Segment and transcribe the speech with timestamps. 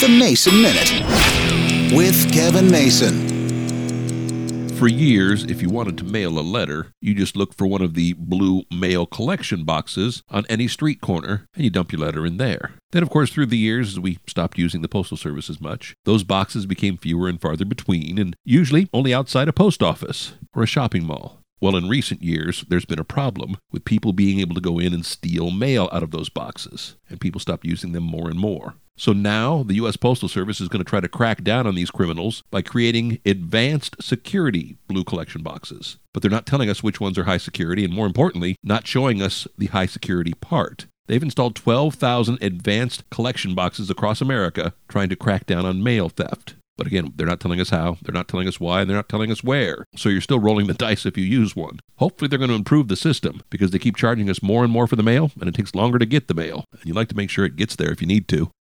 [0.00, 3.28] The Mason Minute with Kevin Mason.
[4.78, 7.92] For years, if you wanted to mail a letter, you just look for one of
[7.92, 12.38] the blue mail collection boxes on any street corner and you dump your letter in
[12.38, 12.72] there.
[12.92, 15.94] Then, of course, through the years, as we stopped using the Postal Service as much,
[16.06, 20.62] those boxes became fewer and farther between, and usually only outside a post office or
[20.62, 21.40] a shopping mall.
[21.60, 24.94] Well, in recent years, there's been a problem with people being able to go in
[24.94, 28.76] and steal mail out of those boxes, and people stopped using them more and more.
[29.00, 29.96] So now the U.S.
[29.96, 33.96] Postal Service is going to try to crack down on these criminals by creating advanced
[33.98, 35.96] security blue collection boxes.
[36.12, 39.22] But they're not telling us which ones are high security, and more importantly, not showing
[39.22, 40.84] us the high security part.
[41.06, 46.56] They've installed 12,000 advanced collection boxes across America trying to crack down on mail theft.
[46.76, 49.08] But again, they're not telling us how, they're not telling us why, and they're not
[49.08, 49.86] telling us where.
[49.96, 51.80] So you're still rolling the dice if you use one.
[51.96, 54.86] Hopefully, they're going to improve the system because they keep charging us more and more
[54.86, 56.64] for the mail, and it takes longer to get the mail.
[56.72, 58.50] And you like to make sure it gets there if you need to.